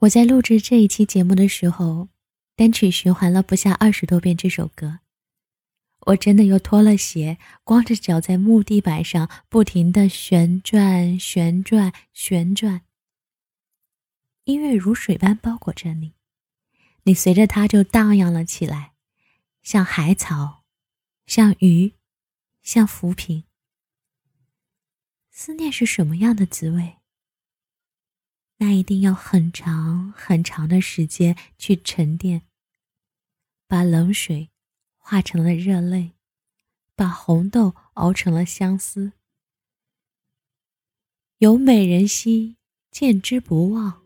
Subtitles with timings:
[0.00, 2.08] 我在录制这一期节目的时候，
[2.54, 5.00] 单曲循环了不下二十多遍这首歌。
[6.00, 12.82] 我真的又脱了鞋，光着脚在木地板上不停的旋转、旋转、旋转。
[14.44, 16.12] 音乐如水般包裹着你，
[17.04, 18.92] 你随着它就荡漾了起来，
[19.62, 20.64] 像海草，
[21.26, 21.94] 像鱼，
[22.62, 23.44] 像浮萍。
[25.30, 26.98] 思念是什么样的滋味？
[28.58, 32.42] 那一定要很长很长的时间去沉淀，
[33.68, 34.48] 把冷水
[34.96, 36.12] 化成了热泪，
[36.94, 39.12] 把红豆熬成了相思。
[41.38, 42.56] 有美人兮，
[42.90, 44.00] 见之不忘；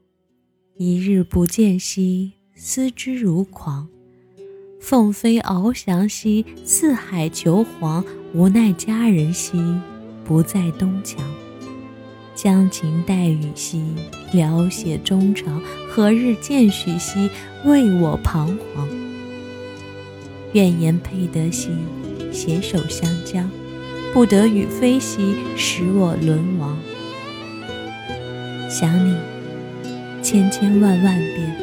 [0.77, 3.89] 一日不见兮，思之如狂。
[4.81, 8.03] 凤飞翱翔兮，四海求凰；
[8.35, 9.59] 无奈佳人兮，
[10.25, 11.50] 不在东墙。
[12.43, 13.83] 将琴代语兮，
[14.33, 15.61] 聊写衷肠。
[15.91, 17.29] 何日见许兮，
[17.67, 18.89] 为我彷徨。
[20.55, 21.69] 愿言配得兮，
[22.33, 23.45] 携手相将；
[24.15, 26.79] 不得与非兮，使我沦亡。
[28.71, 29.15] 想你，
[30.23, 31.55] 千千万万遍。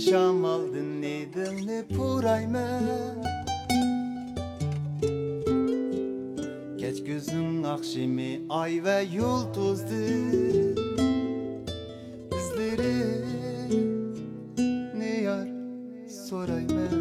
[0.00, 2.80] Şamal dinledim ne purayme
[6.76, 10.06] Geç gözün akşimi ay ve yıldızdı
[12.32, 13.24] Bizleri
[14.98, 15.48] ne yar
[16.28, 16.99] sorayme Bilem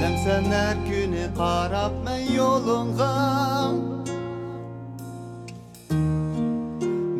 [0.00, 3.72] sen her günü qarab mən yolunğa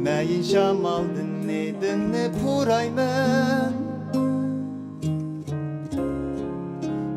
[0.04, 3.74] Məyin şamal dinni dinni puray mən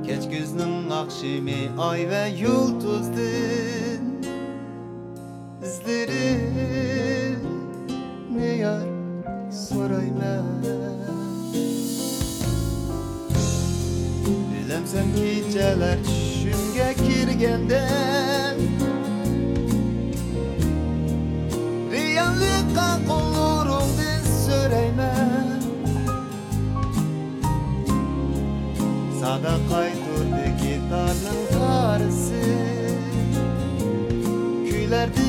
[0.06, 4.02] Keç güznün akşimi ay ve yıldızdır
[5.63, 6.40] İzleri
[8.35, 8.88] ne yar
[9.52, 10.72] soray mən
[14.84, 17.88] Bilsem geceler düşümge kirgende
[21.91, 24.09] Riyanlıkka kulurumdu
[24.46, 25.14] söreyme
[29.22, 32.44] Sada kaydurdu gitarın karısı.
[34.70, 35.22] Külerdi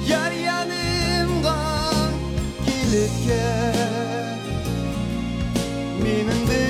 [0.09, 2.11] Yar yanımdan
[2.65, 4.39] gelip gel.
[6.03, 6.63] Minimde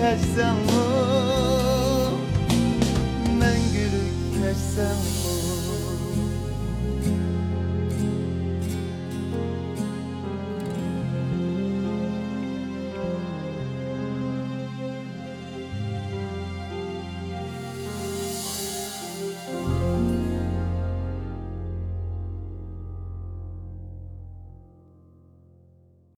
[0.00, 0.69] Cause I'm
[4.50, 5.19] coração